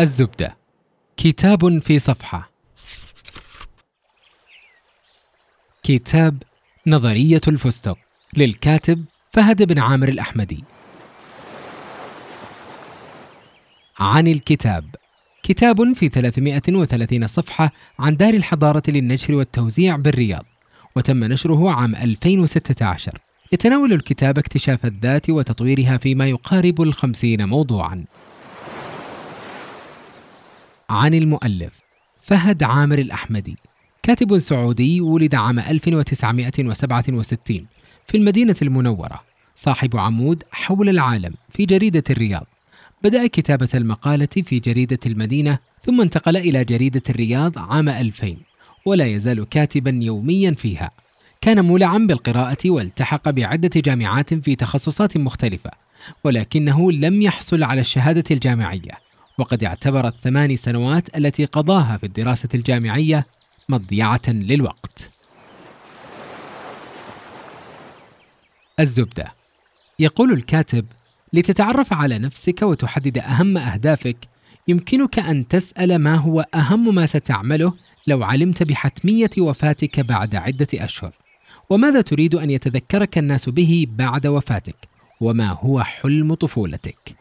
الزبدة. 0.00 0.56
كتاب 1.16 1.78
في 1.78 1.98
صفحة. 1.98 2.50
كتاب 5.82 6.42
نظرية 6.86 7.40
الفستق 7.48 7.98
للكاتب 8.36 9.04
فهد 9.32 9.62
بن 9.62 9.78
عامر 9.78 10.08
الأحمدي. 10.08 10.64
عن 13.98 14.26
الكتاب. 14.28 14.94
كتاب 15.42 15.92
في 15.92 16.08
330 16.08 17.26
صفحة 17.26 17.70
عن 17.98 18.16
دار 18.16 18.34
الحضارة 18.34 18.82
للنشر 18.88 19.34
والتوزيع 19.34 19.96
بالرياض 19.96 20.44
وتم 20.96 21.24
نشره 21.24 21.70
عام 21.70 21.94
2016 21.94 23.18
يتناول 23.52 23.92
الكتاب 23.92 24.38
اكتشاف 24.38 24.86
الذات 24.86 25.30
وتطويرها 25.30 25.96
فيما 25.96 26.26
يقارب 26.26 26.82
الخمسين 26.82 27.48
موضوعا. 27.48 28.04
عن 30.90 31.14
المؤلف 31.14 31.72
فهد 32.22 32.62
عامر 32.62 32.98
الأحمدي 32.98 33.56
كاتب 34.02 34.38
سعودي 34.38 35.00
ولد 35.00 35.34
عام 35.34 35.58
1967 35.58 37.66
في 38.06 38.16
المدينة 38.16 38.56
المنورة 38.62 39.20
صاحب 39.54 39.96
عمود 39.96 40.42
حول 40.50 40.88
العالم 40.88 41.34
في 41.52 41.66
جريدة 41.66 42.04
الرياض. 42.10 42.46
بدأ 43.02 43.26
كتابة 43.26 43.68
المقالة 43.74 44.28
في 44.44 44.58
جريدة 44.58 44.98
المدينة 45.06 45.58
ثم 45.82 46.00
انتقل 46.00 46.36
إلى 46.36 46.64
جريدة 46.64 47.02
الرياض 47.10 47.58
عام 47.58 47.88
2000 47.88 48.36
ولا 48.86 49.06
يزال 49.06 49.48
كاتبا 49.48 49.98
يوميا 50.02 50.54
فيها. 50.54 50.90
كان 51.40 51.64
مولعا 51.64 51.98
بالقراءة 51.98 52.70
والتحق 52.70 53.30
بعدة 53.30 53.80
جامعات 53.80 54.34
في 54.34 54.56
تخصصات 54.56 55.16
مختلفة 55.16 55.70
ولكنه 56.24 56.92
لم 56.92 57.22
يحصل 57.22 57.62
على 57.62 57.80
الشهادة 57.80 58.24
الجامعية. 58.30 59.09
وقد 59.40 59.64
اعتبر 59.64 60.08
الثمان 60.08 60.56
سنوات 60.56 61.16
التي 61.16 61.44
قضاها 61.44 61.96
في 61.96 62.06
الدراسة 62.06 62.48
الجامعية 62.54 63.26
مضيعة 63.68 64.20
للوقت. 64.28 65.10
الزبدة 68.80 69.34
يقول 69.98 70.32
الكاتب: 70.32 70.86
لتتعرف 71.32 71.92
على 71.92 72.18
نفسك 72.18 72.62
وتحدد 72.62 73.18
أهم 73.18 73.56
أهدافك، 73.56 74.16
يمكنك 74.68 75.18
أن 75.18 75.48
تسأل 75.48 75.96
ما 75.96 76.14
هو 76.14 76.44
أهم 76.54 76.94
ما 76.94 77.06
ستعمله 77.06 77.72
لو 78.06 78.22
علمت 78.22 78.62
بحتمية 78.62 79.30
وفاتك 79.38 80.00
بعد 80.00 80.34
عدة 80.34 80.68
أشهر. 80.74 81.12
وماذا 81.70 82.00
تريد 82.00 82.34
أن 82.34 82.50
يتذكرك 82.50 83.18
الناس 83.18 83.48
به 83.48 83.86
بعد 83.90 84.26
وفاتك؟ 84.26 84.88
وما 85.20 85.48
هو 85.48 85.82
حلم 85.82 86.34
طفولتك؟ 86.34 87.16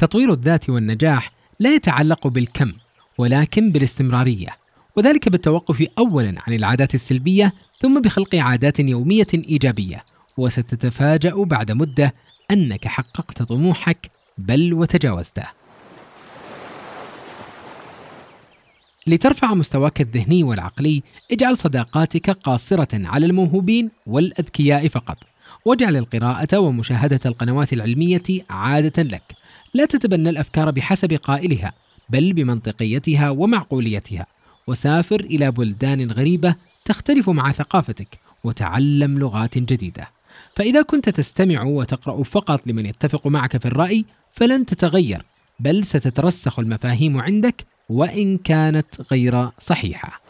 تطوير 0.00 0.32
الذات 0.32 0.70
والنجاح 0.70 1.32
لا 1.58 1.74
يتعلق 1.74 2.26
بالكم 2.26 2.72
ولكن 3.18 3.72
بالاستمرارية 3.72 4.48
وذلك 4.96 5.28
بالتوقف 5.28 5.86
اولا 5.98 6.34
عن 6.46 6.52
العادات 6.52 6.94
السلبية 6.94 7.52
ثم 7.80 8.00
بخلق 8.00 8.34
عادات 8.34 8.80
يومية 8.80 9.26
إيجابية 9.34 10.04
وستتفاجأ 10.36 11.34
بعد 11.34 11.72
مدة 11.72 12.14
أنك 12.50 12.88
حققت 12.88 13.42
طموحك 13.42 14.10
بل 14.38 14.74
وتجاوزته. 14.74 15.44
لترفع 19.06 19.54
مستواك 19.54 20.00
الذهني 20.00 20.42
والعقلي 20.42 21.02
اجعل 21.32 21.56
صداقاتك 21.56 22.30
قاصرة 22.30 23.06
على 23.06 23.26
الموهوبين 23.26 23.90
والأذكياء 24.06 24.88
فقط 24.88 25.18
واجعل 25.64 25.96
القراءة 25.96 26.58
ومشاهدة 26.58 27.20
القنوات 27.26 27.72
العلمية 27.72 28.22
عادة 28.50 29.02
لك. 29.02 29.39
لا 29.74 29.84
تتبنى 29.84 30.30
الأفكار 30.30 30.70
بحسب 30.70 31.12
قائلها 31.12 31.72
بل 32.08 32.32
بمنطقيتها 32.32 33.30
ومعقوليتها. 33.30 34.26
وسافر 34.66 35.20
إلى 35.20 35.50
بلدان 35.50 36.10
غريبة 36.10 36.54
تختلف 36.84 37.30
مع 37.30 37.52
ثقافتك 37.52 38.18
وتعلم 38.44 39.18
لغات 39.18 39.58
جديدة. 39.58 40.08
فإذا 40.56 40.82
كنت 40.82 41.08
تستمع 41.08 41.62
وتقرأ 41.62 42.22
فقط 42.22 42.66
لمن 42.66 42.86
يتفق 42.86 43.26
معك 43.26 43.56
في 43.56 43.66
الرأي 43.66 44.04
فلن 44.32 44.66
تتغير 44.66 45.22
بل 45.60 45.84
ستترسخ 45.84 46.58
المفاهيم 46.58 47.20
عندك 47.20 47.66
وإن 47.88 48.38
كانت 48.38 48.86
غير 49.10 49.48
صحيحة. 49.58 50.20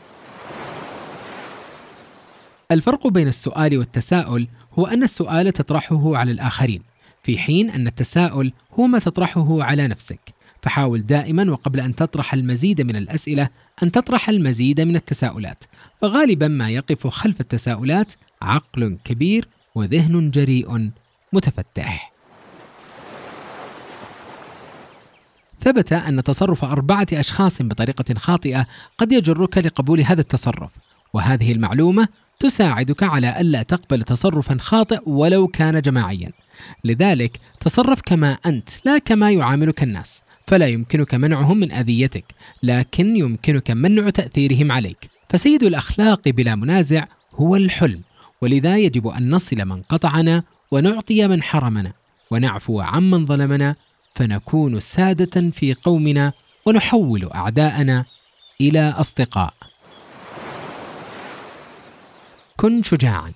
الفرق 2.73 3.07
بين 3.07 3.29
السؤال 3.29 3.79
والتساؤل 3.79 4.47
هو 4.79 4.87
أن 4.87 5.03
السؤال 5.03 5.53
تطرحه 5.53 6.17
على 6.17 6.33
الآخرين. 6.33 6.90
في 7.23 7.39
حين 7.39 7.71
أن 7.71 7.87
التساؤل 7.87 8.53
هو 8.79 8.87
ما 8.87 8.99
تطرحه 8.99 9.63
على 9.63 9.87
نفسك. 9.87 10.21
فحاول 10.63 11.07
دائما 11.07 11.51
وقبل 11.53 11.81
أن 11.81 11.95
تطرح 11.95 12.35
المزيد 12.35 12.81
من 12.81 12.97
الأسئلة 12.97 13.49
أن 13.83 13.93
تطرح 13.93 14.29
المزيد 14.29 14.81
من 14.81 14.97
التساؤلات. 14.97 15.65
فغالبا 16.01 16.49
ما 16.49 16.71
يقف 16.71 17.07
خلف 17.07 17.41
التساؤلات 17.41 18.13
عقل 18.43 18.99
كبير 19.05 19.49
وذهن 19.75 20.31
جريء 20.31 20.91
متفتح. 21.33 22.13
ثبت 25.63 25.93
أن 25.93 26.23
تصرف 26.23 26.65
أربعة 26.65 27.07
أشخاص 27.13 27.63
بطريقة 27.63 28.15
خاطئة 28.15 28.67
قد 28.99 29.13
يجرك 29.13 29.59
لقبول 29.59 30.01
هذا 30.01 30.21
التصرف 30.21 30.71
وهذه 31.13 31.53
المعلومة 31.53 32.09
تساعدك 32.39 33.03
على 33.03 33.41
ألا 33.41 33.63
تقبل 33.63 34.03
تصرفا 34.03 34.57
خاطئ 34.61 35.01
ولو 35.07 35.47
كان 35.47 35.81
جماعيا. 35.81 36.33
لذلك 36.85 37.41
تصرف 37.61 38.01
كما 38.01 38.39
أنت 38.47 38.69
لا 38.85 38.99
كما 38.99 39.31
يعاملك 39.31 39.83
الناس 39.83 40.23
فلا 40.47 40.67
يمكنك 40.67 41.15
منعهم 41.15 41.57
من 41.57 41.73
أذيتك 41.73 42.25
لكن 42.63 43.17
يمكنك 43.17 43.71
منع 43.71 44.11
تأثيرهم 44.11 44.73
عليك. 44.73 45.11
فسيد 45.31 45.63
الأخلاق 45.63 46.29
بلا 46.29 46.55
منازع 46.55 47.05
هو 47.35 47.57
الحلم 47.57 48.01
ولذا 48.43 48.79
يجب 48.79 49.07
أن 49.07 49.31
نصل 49.31 49.65
من 49.65 49.83
قطعنا 49.83 50.43
ونعطي 50.71 51.29
من 51.29 51.43
حرمنا 51.43 51.93
ونعفو 52.31 52.81
عمن 52.81 53.27
ظلمنا 53.27 53.77
فنكون 54.15 54.81
سادة 54.81 55.51
في 55.51 55.75
قومنا 55.75 56.33
ونحول 56.67 57.31
أعداءنا 57.35 58.05
إلى 58.61 58.91
أصدقاء. 58.91 59.55
كن 62.57 62.83
شجاعا. 62.83 63.33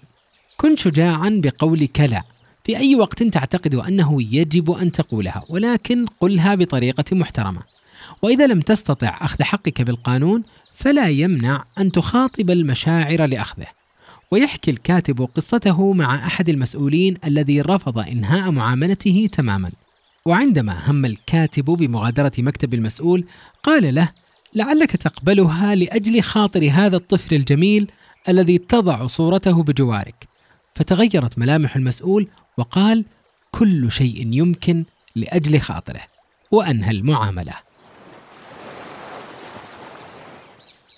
كن 0.56 0.76
شجاعا 0.76 1.40
بقولك 1.44 2.00
لا. 2.00 2.22
في 2.64 2.76
أي 2.76 2.94
وقت 2.94 3.22
تعتقد 3.22 3.74
أنه 3.74 4.22
يجب 4.22 4.70
أن 4.70 4.92
تقولها 4.92 5.44
ولكن 5.48 6.06
قلها 6.20 6.54
بطريقة 6.54 7.04
محترمة. 7.12 7.60
وإذا 8.22 8.46
لم 8.46 8.60
تستطع 8.60 9.18
أخذ 9.20 9.42
حقك 9.42 9.82
بالقانون 9.82 10.42
فلا 10.74 11.08
يمنع 11.08 11.64
أن 11.78 11.92
تخاطب 11.92 12.50
المشاعر 12.50 13.26
لأخذه. 13.26 13.66
ويحكي 14.30 14.70
الكاتب 14.70 15.28
قصته 15.34 15.92
مع 15.92 16.26
أحد 16.26 16.48
المسؤولين 16.48 17.16
الذي 17.24 17.60
رفض 17.60 17.98
إنهاء 17.98 18.50
معاملته 18.50 19.28
تماما. 19.32 19.70
وعندما 20.26 20.90
هم 20.90 21.04
الكاتب 21.04 21.64
بمغادرة 21.64 22.32
مكتب 22.38 22.74
المسؤول 22.74 23.24
قال 23.62 23.94
له 23.94 24.08
لعلك 24.54 24.96
تقبلها 24.96 25.74
لأجل 25.74 26.22
خاطر 26.22 26.70
هذا 26.70 26.96
الطفل 26.96 27.34
الجميل 27.34 27.90
الذي 28.28 28.58
تضع 28.58 29.06
صورته 29.06 29.62
بجوارك 29.62 30.28
فتغيرت 30.74 31.38
ملامح 31.38 31.76
المسؤول 31.76 32.28
وقال 32.56 33.04
كل 33.50 33.92
شيء 33.92 34.28
يمكن 34.32 34.84
لأجل 35.16 35.60
خاطره 35.60 36.00
وأنهى 36.50 36.90
المعاملة. 36.90 37.54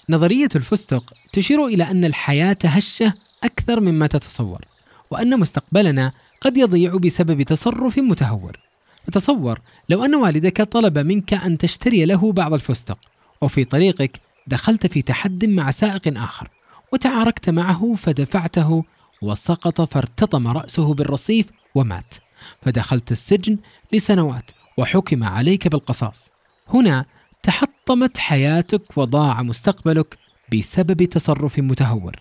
نظرية 0.08 0.48
الفستق 0.56 1.14
تشير 1.32 1.66
إلى 1.66 1.84
أن 1.84 2.04
الحياة 2.04 2.56
هشة 2.64 3.14
أكثر 3.44 3.80
مما 3.80 4.06
تتصور 4.06 4.64
وأن 5.10 5.40
مستقبلنا 5.40 6.12
قد 6.40 6.56
يضيع 6.56 6.96
بسبب 6.96 7.42
تصرف 7.42 7.98
متهور. 7.98 8.59
فتصور 9.06 9.60
لو 9.88 10.04
أن 10.04 10.14
والدك 10.14 10.62
طلب 10.62 10.98
منك 10.98 11.34
أن 11.34 11.59
تشتري 11.59 12.04
له 12.04 12.32
بعض 12.32 12.54
الفستق 12.54 12.98
وفي 13.41 13.64
طريقك 13.64 14.20
دخلت 14.47 14.86
في 14.86 15.02
تحد 15.02 15.44
مع 15.44 15.70
سائق 15.70 16.18
آخر 16.22 16.48
وتعاركت 16.92 17.50
معه 17.50 17.94
فدفعته 17.97 18.84
وسقط 19.22 19.80
فارتطم 19.80 20.48
رأسه 20.48 20.95
بالرصيف 20.95 21.47
ومات. 21.74 22.15
فدخلت 22.63 23.13
السجن 23.13 23.59
لسنوات 23.92 24.51
وحكم 24.78 25.24
عليك 25.24 25.68
بالقصاص. 25.68 26.30
هنا 26.68 27.04
تحطمت 27.42 28.18
حياتك 28.18 28.98
وضاع 28.98 29.42
مستقبلك 29.42 30.18
بسبب 30.54 31.04
تصرف 31.04 31.59
متهور. 31.59 32.16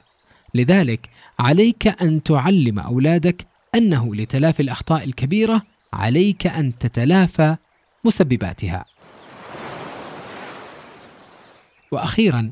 لذلك 0.53 1.09
عليك 1.39 1.87
أن 2.01 2.23
تعلم 2.23 2.79
أولادك 2.79 3.47
أنه 3.75 4.15
لتلافي 4.15 4.59
الأخطاء 4.59 5.03
الكبيرة 5.03 5.61
عليك 5.93 6.47
أن 6.47 6.77
تتلافى 6.77 7.55
مسبباتها. 8.03 8.85
وأخيرا 11.91 12.51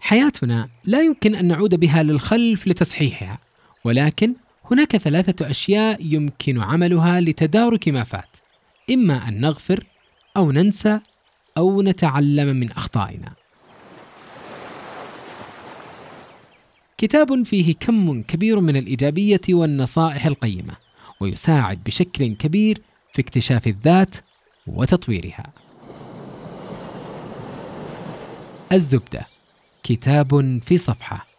حياتنا 0.00 0.68
لا 0.84 1.02
يمكن 1.02 1.34
أن 1.34 1.48
نعود 1.48 1.74
بها 1.74 2.02
للخلف 2.02 2.68
لتصحيحها. 2.68 3.38
ولكن 3.84 4.34
هناك 4.70 4.96
ثلاثة 4.96 5.50
أشياء 5.50 5.98
يمكن 6.00 6.60
عملها 6.60 7.20
لتدارك 7.20 7.88
ما 7.88 8.04
فات 8.04 8.36
إما 8.90 9.28
أن 9.28 9.40
نغفر 9.40 9.86
أو 10.36 10.52
ننسى 10.52 11.00
أو 11.58 11.82
نتعلم 11.82 12.56
من 12.56 12.72
أخطائنا. 12.72 13.32
كتاب 16.98 17.42
فيه 17.42 17.74
كم 17.80 18.22
كبير 18.22 18.60
من 18.60 18.76
الإيجابية 18.76 19.40
والنصائح 19.48 20.26
القيمة، 20.26 20.74
ويساعد 21.20 21.84
بشكل 21.84 22.34
كبير 22.34 22.82
في 23.12 23.22
اكتشاف 23.22 23.66
الذات 23.66 24.16
وتطويرها. 24.66 25.52
الزبدة 28.72 29.26
كتاب 29.82 30.60
في 30.62 30.76
صفحة 30.76 31.33